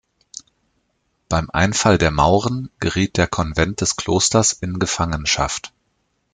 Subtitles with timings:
[1.29, 5.73] Beim Einfall der Mauren geriet der Konvent des Klosters in Gefangenschaft.